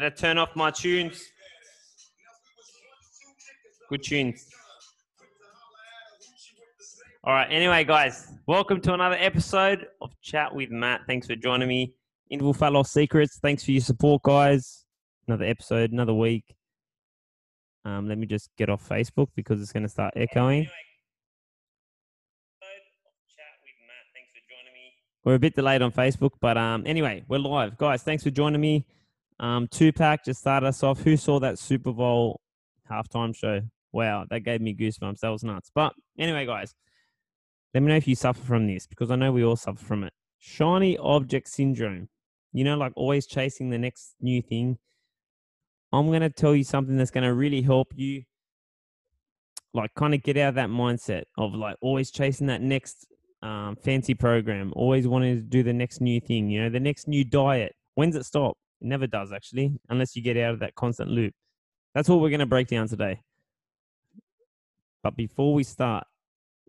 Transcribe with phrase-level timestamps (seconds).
[0.00, 1.22] to turn off my tunes.
[3.90, 4.46] Good tunes.
[7.22, 7.48] All right.
[7.50, 11.02] Anyway, guys, welcome to another episode of Chat with Matt.
[11.06, 11.92] Thanks for joining me.
[12.30, 13.38] Interval Fat Loss Secrets.
[13.42, 14.86] Thanks for your support, guys.
[15.28, 16.54] Another episode, another week.
[17.84, 20.66] Um, let me just get off Facebook because it's going to start echoing.
[25.24, 28.02] We're a bit delayed on Facebook, but um, anyway, we're live, guys.
[28.02, 28.86] Thanks for joining me.
[29.40, 31.00] Um, Tupac just started us off.
[31.00, 32.40] Who saw that Super Bowl
[32.90, 33.62] halftime show?
[33.90, 35.20] Wow, that gave me goosebumps.
[35.20, 35.70] That was nuts.
[35.74, 36.74] But anyway, guys,
[37.72, 40.04] let me know if you suffer from this because I know we all suffer from
[40.04, 40.12] it.
[40.38, 42.08] Shiny object syndrome.
[42.52, 44.76] You know, like always chasing the next new thing.
[45.92, 48.22] I'm going to tell you something that's going to really help you,
[49.72, 53.06] like, kind of get out of that mindset of like always chasing that next
[53.42, 57.08] um, fancy program, always wanting to do the next new thing, you know, the next
[57.08, 57.74] new diet.
[57.94, 58.56] When's it stop?
[58.80, 61.34] It never does, actually, unless you get out of that constant loop.
[61.94, 63.20] That's what we're going to break down today.
[65.02, 66.06] But before we start,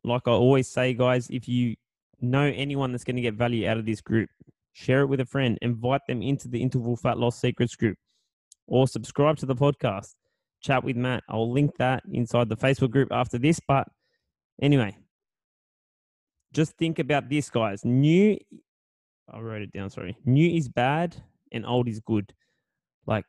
[0.04, 1.76] like I always say, guys, if you
[2.20, 4.30] know anyone that's going to get value out of this group,
[4.74, 7.98] share it with a friend, invite them into the Interval Fat Loss Secrets group,
[8.68, 10.16] or subscribe to the podcast.
[10.62, 11.24] Chat with Matt.
[11.30, 13.60] I'll link that inside the Facebook group after this.
[13.68, 13.88] But
[14.62, 14.98] anyway,
[16.54, 17.84] just think about this, guys.
[17.84, 18.38] New,
[19.32, 19.90] I wrote it down.
[19.90, 21.16] Sorry, new is bad
[21.52, 22.34] and old is good.
[23.06, 23.26] Like,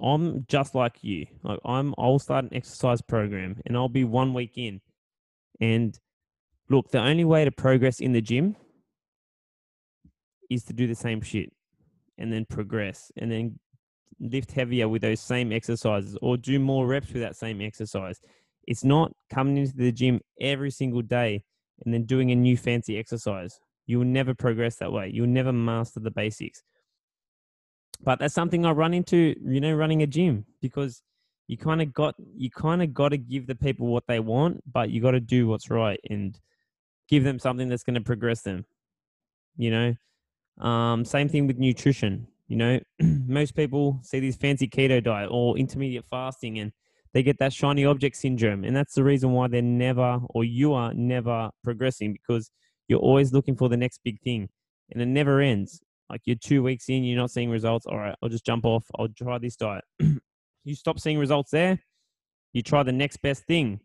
[0.00, 1.26] I'm just like you.
[1.42, 1.94] Like, I'm.
[1.98, 4.80] I'll start an exercise program, and I'll be one week in.
[5.60, 5.98] And
[6.68, 8.56] look, the only way to progress in the gym
[10.48, 11.52] is to do the same shit,
[12.18, 13.58] and then progress, and then
[14.20, 18.20] lift heavier with those same exercises, or do more reps with that same exercise.
[18.66, 21.44] It's not coming into the gym every single day
[21.84, 23.58] and then doing a new fancy exercise.
[23.90, 25.10] You will never progress that way.
[25.12, 26.62] You'll never master the basics.
[28.00, 31.02] But that's something I run into, you know, running a gym because
[31.48, 34.62] you kind of got you kind of got to give the people what they want,
[34.72, 36.38] but you got to do what's right and
[37.08, 38.64] give them something that's going to progress them.
[39.56, 42.28] You know, um, same thing with nutrition.
[42.46, 46.70] You know, most people see this fancy keto diet or intermediate fasting, and
[47.12, 48.62] they get that shiny object syndrome.
[48.62, 52.52] And that's the reason why they're never, or you are never progressing because
[52.90, 54.48] you're always looking for the next big thing
[54.90, 55.80] and it never ends.
[56.10, 57.86] Like you're two weeks in, you're not seeing results.
[57.86, 58.84] All right, I'll just jump off.
[58.98, 59.84] I'll try this diet.
[60.64, 61.78] you stop seeing results there,
[62.52, 63.80] you try the next best thing.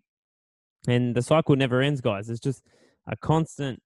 [0.88, 2.30] And the cycle never ends, guys.
[2.30, 2.64] It's just
[3.08, 3.82] a constant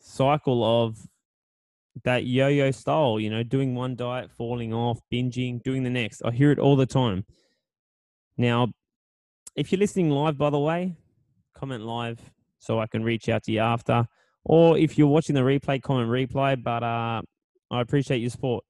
[0.00, 0.98] cycle of
[2.04, 6.22] that yo yo style, you know, doing one diet, falling off, binging, doing the next.
[6.24, 7.24] I hear it all the time.
[8.36, 8.72] Now,
[9.54, 10.96] if you're listening live, by the way,
[11.54, 12.20] comment live
[12.60, 14.06] so I can reach out to you after.
[14.44, 16.62] Or if you're watching the replay, comment replay.
[16.62, 17.22] But uh,
[17.70, 18.64] I appreciate your support.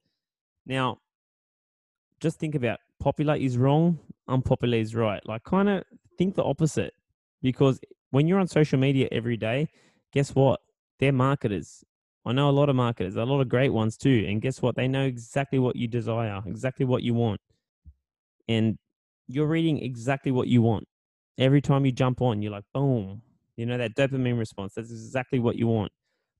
[0.65, 0.97] Now,
[2.19, 5.21] just think about popular is wrong, unpopular is right.
[5.27, 5.83] Like, kind of
[6.17, 6.93] think the opposite
[7.41, 7.79] because
[8.11, 9.67] when you're on social media every day,
[10.13, 10.59] guess what?
[10.99, 11.83] They're marketers.
[12.25, 14.25] I know a lot of marketers, a lot of great ones too.
[14.27, 14.75] And guess what?
[14.75, 17.41] They know exactly what you desire, exactly what you want.
[18.47, 18.77] And
[19.27, 20.87] you're reading exactly what you want.
[21.37, 23.23] Every time you jump on, you're like, boom,
[23.55, 24.73] you know, that dopamine response.
[24.75, 25.91] That's exactly what you want.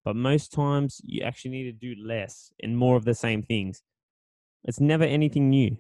[0.03, 3.83] But most times, you actually need to do less and more of the same things.
[4.63, 5.77] It's never anything new,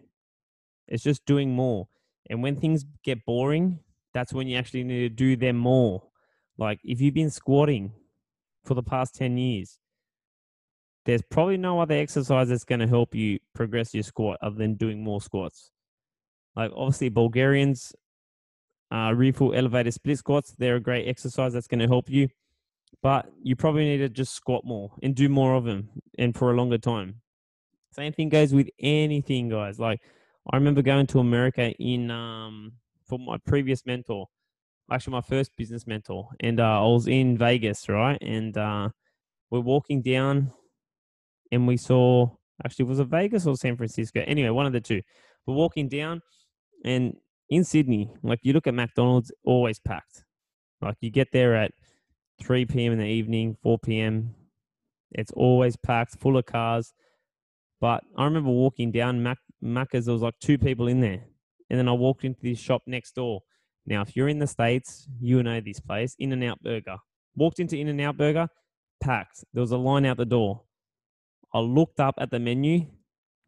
[0.87, 1.87] it's just doing more.
[2.29, 3.79] And when things get boring,
[4.13, 6.03] that's when you actually need to do them more.
[6.57, 7.93] Like if you've been squatting
[8.63, 9.79] for the past 10 years,
[11.05, 14.75] there's probably no other exercise that's going to help you progress your squat other than
[14.75, 15.71] doing more squats.
[16.55, 17.93] Like obviously Bulgarians,
[18.91, 22.29] uh, rear foot elevated split squats, they're a great exercise that's going to help you.
[23.01, 26.51] But you probably need to just squat more and do more of them and for
[26.51, 27.21] a longer time.
[27.93, 29.79] Same thing goes with anything, guys.
[29.79, 30.01] Like
[30.51, 32.73] I remember going to America in um
[33.05, 34.27] for my previous mentor,
[34.91, 38.17] actually my first business mentor, and uh, I was in Vegas, right?
[38.21, 38.89] And uh,
[39.49, 40.51] we're walking down,
[41.51, 42.29] and we saw
[42.63, 44.23] actually was it Vegas or San Francisco?
[44.25, 45.01] Anyway, one of the two.
[45.45, 46.21] We're walking down,
[46.85, 47.15] and
[47.51, 50.23] in Sydney, like you look at McDonald's, always packed.
[50.81, 51.71] Like you get there at
[52.41, 52.93] 3 p.m.
[52.93, 54.33] in the evening, 4 p.m.
[55.11, 56.93] It's always packed, full of cars.
[57.81, 61.25] But I remember walking down Mac Macca's, there was like two people in there.
[61.69, 63.41] And then I walked into this shop next door.
[63.85, 66.97] Now, if you're in the States, you know this place, In-N-Out Burger.
[67.35, 68.47] Walked into In-N-Out Burger,
[69.01, 69.43] packed.
[69.53, 70.63] There was a line out the door.
[71.53, 72.85] I looked up at the menu.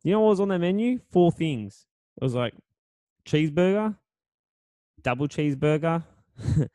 [0.04, 1.00] You know what was on the menu?
[1.12, 1.86] Four things.
[2.20, 2.54] It was like
[3.28, 3.96] cheeseburger,
[5.02, 6.04] double cheeseburger,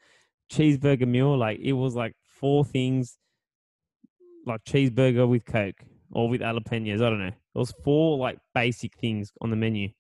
[0.53, 1.37] cheeseburger meal.
[1.37, 3.19] Like it was like four things,
[4.47, 7.03] like cheeseburger with Coke, or with jalapenos.
[7.03, 7.27] I don't know.
[7.27, 9.91] It was four like basic things on the menu,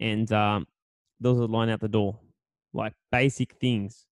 [0.00, 0.66] and um,
[1.20, 2.18] there was a line out the door,
[2.72, 4.06] like basic things.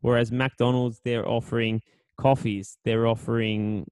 [0.00, 1.80] Whereas McDonald's, they're offering
[2.16, 3.86] coffees, they're offering,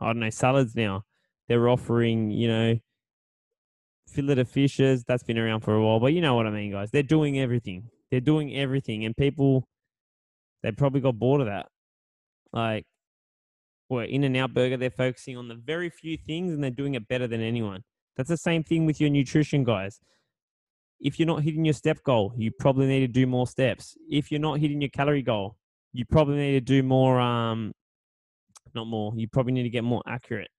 [0.00, 1.04] I don't know, salads now.
[1.48, 2.78] They're offering, you know,
[4.08, 5.04] fillet of fishes.
[5.04, 6.90] That's been around for a while, but you know what I mean, guys.
[6.90, 7.90] They're doing everything.
[8.10, 9.64] They're doing everything, and people,
[10.62, 11.66] they probably got bored of that.
[12.52, 12.84] Like,
[13.88, 17.26] well, In-N-Out Burger, they're focusing on the very few things and they're doing it better
[17.26, 17.82] than anyone.
[18.16, 20.00] That's the same thing with your nutrition, guys.
[21.00, 23.96] If you're not hitting your step goal, you probably need to do more steps.
[24.10, 25.56] If you're not hitting your calorie goal,
[25.92, 27.72] you probably need to do more, um,
[28.74, 30.50] not more, you probably need to get more accurate.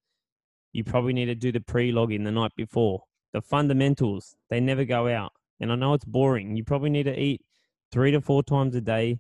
[0.72, 3.04] You probably need to do the pre logging the night before.
[3.34, 5.34] The fundamentals, they never go out.
[5.60, 6.56] And I know it's boring.
[6.56, 7.42] You probably need to eat
[7.92, 9.20] three to four times a day,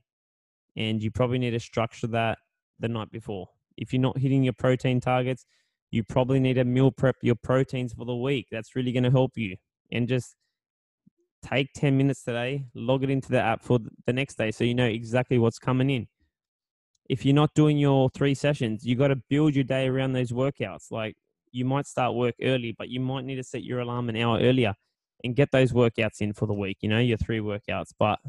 [0.75, 2.37] and you probably need to structure that
[2.79, 3.47] the night before.
[3.77, 5.45] If you're not hitting your protein targets,
[5.91, 8.47] you probably need to meal prep your proteins for the week.
[8.51, 9.57] That's really going to help you.
[9.91, 10.35] And just
[11.41, 14.75] take 10 minutes today, log it into the app for the next day so you
[14.75, 16.07] know exactly what's coming in.
[17.09, 20.31] If you're not doing your three sessions, you got to build your day around those
[20.31, 20.91] workouts.
[20.91, 21.15] Like
[21.51, 24.39] you might start work early, but you might need to set your alarm an hour
[24.39, 24.75] earlier
[25.23, 27.93] and get those workouts in for the week, you know, your three workouts.
[27.97, 28.19] But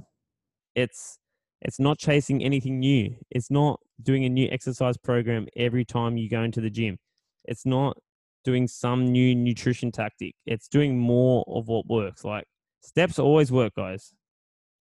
[0.75, 1.19] it's
[1.63, 3.15] it's not chasing anything new.
[3.31, 6.99] It's not doing a new exercise program every time you go into the gym.
[7.45, 7.99] It's not
[8.45, 10.35] doing some new nutrition tactic.
[10.47, 12.25] It's doing more of what works.
[12.25, 12.47] Like
[12.81, 14.15] steps always work, guys.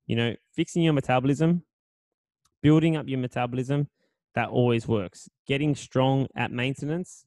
[0.08, 1.64] You know, fixing your metabolism,
[2.64, 3.90] building up your metabolism,
[4.36, 5.30] that always works.
[5.48, 7.26] Getting strong at maintenance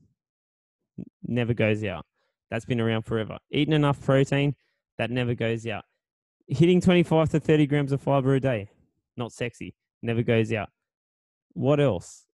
[1.26, 2.04] never goes out.
[2.50, 3.38] That's been around forever.
[3.50, 4.54] Eating enough protein,
[4.98, 5.84] that never goes out.
[6.46, 8.68] Hitting 25 to 30 grams of fiber a day,
[9.16, 10.68] not sexy, never goes out.
[11.54, 12.26] What else?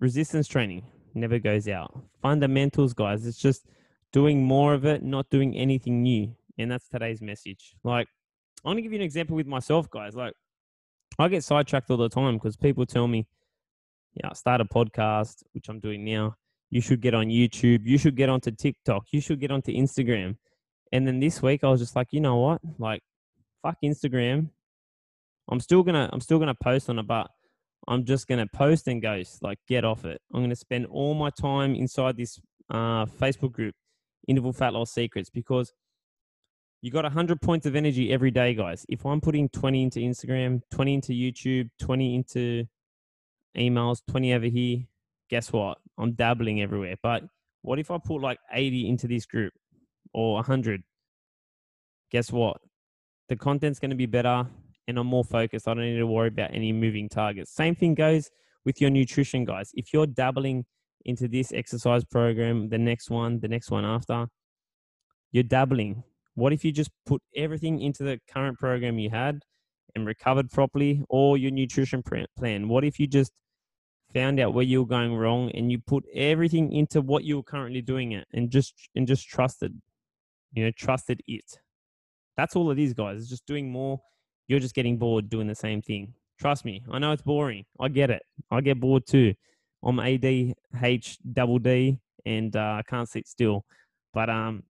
[0.00, 0.84] Resistance training
[1.14, 1.98] never goes out.
[2.20, 3.66] Fundamentals, guys, it's just
[4.12, 6.34] doing more of it, not doing anything new.
[6.58, 7.74] And that's today's message.
[7.82, 8.08] Like,
[8.64, 10.14] I'm going to give you an example with myself, guys.
[10.14, 10.34] Like,
[11.18, 13.26] I get sidetracked all the time because people tell me,
[14.14, 16.36] yeah, start a podcast, which I'm doing now.
[16.72, 17.80] You should get on YouTube.
[17.84, 19.04] You should get onto TikTok.
[19.10, 20.36] You should get onto Instagram.
[20.90, 22.62] And then this week I was just like, you know what?
[22.78, 23.02] Like,
[23.62, 24.48] fuck Instagram.
[25.50, 27.30] I'm still gonna I'm still gonna post on it, but
[27.86, 29.42] I'm just gonna post and ghost.
[29.42, 30.22] like get off it.
[30.32, 32.40] I'm gonna spend all my time inside this
[32.70, 33.74] uh, Facebook group,
[34.26, 35.74] Interval Fat Loss Secrets, because
[36.80, 38.86] you got 100 points of energy every day, guys.
[38.88, 42.64] If I'm putting 20 into Instagram, 20 into YouTube, 20 into
[43.58, 44.78] emails, 20 over here,
[45.28, 45.76] guess what?
[45.98, 46.96] I'm dabbling everywhere.
[47.02, 47.24] But
[47.62, 49.52] what if I put like 80 into this group
[50.12, 50.82] or 100?
[52.10, 52.58] Guess what?
[53.28, 54.46] The content's going to be better
[54.88, 55.68] and I'm more focused.
[55.68, 57.54] I don't need to worry about any moving targets.
[57.54, 58.30] Same thing goes
[58.64, 59.70] with your nutrition, guys.
[59.74, 60.64] If you're dabbling
[61.04, 64.26] into this exercise program, the next one, the next one after,
[65.30, 66.02] you're dabbling.
[66.34, 69.40] What if you just put everything into the current program you had
[69.94, 72.68] and recovered properly, or your nutrition plan?
[72.68, 73.32] What if you just
[74.12, 77.42] found out where you were going wrong and you put everything into what you were
[77.42, 79.80] currently doing it and just and just trusted,
[80.52, 81.58] you know, trusted it.
[82.36, 83.20] That's all it is, guys.
[83.20, 84.00] It's just doing more
[84.52, 86.14] you're just getting bored doing the same thing.
[86.38, 87.64] Trust me, I know it's boring.
[87.80, 88.22] I get it.
[88.50, 89.34] I get bored too.
[89.82, 93.64] I'm ADH double D and uh, I can't sit still.
[94.12, 94.64] But um,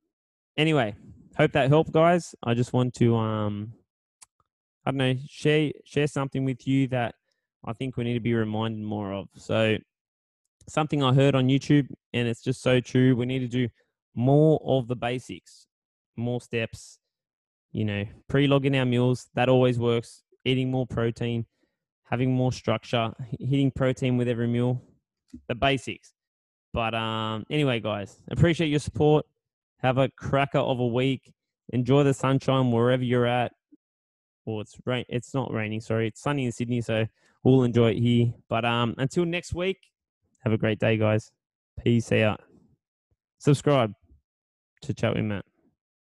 [0.56, 0.94] anyway,
[1.36, 2.34] hope that helped, guys.
[2.42, 3.72] I just want to um,
[4.86, 7.14] I don't know, share share something with you that
[7.64, 9.28] I think we need to be reminded more of.
[9.36, 9.76] So
[10.68, 13.14] something I heard on YouTube, and it's just so true.
[13.16, 13.68] We need to do
[14.14, 15.66] more of the basics,
[16.16, 16.98] more steps,
[17.72, 20.22] you know, pre-logging our meals, that always works.
[20.44, 21.46] Eating more protein,
[22.04, 24.82] having more structure, hitting protein with every meal,
[25.48, 26.12] the basics.
[26.72, 29.24] But um, anyway, guys, appreciate your support.
[29.78, 31.32] Have a cracker of a week.
[31.72, 33.52] Enjoy the sunshine wherever you're at.
[34.44, 35.04] Well, it's rain.
[35.08, 35.80] It's not raining.
[35.80, 37.06] Sorry, it's sunny in Sydney, so
[37.44, 38.32] we'll enjoy it here.
[38.48, 39.78] But um, until next week,
[40.40, 41.30] have a great day, guys.
[41.82, 42.40] Peace out.
[43.38, 43.92] Subscribe
[44.82, 45.44] to Chat with Matt.